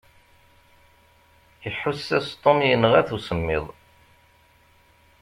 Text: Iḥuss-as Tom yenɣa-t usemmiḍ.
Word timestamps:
Iḥuss-as 1.67 2.27
Tom 2.41 2.59
yenɣa-t 2.69 3.09
usemmiḍ. 3.15 3.65